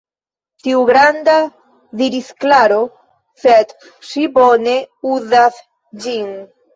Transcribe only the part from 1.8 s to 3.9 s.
diris Klaro, sed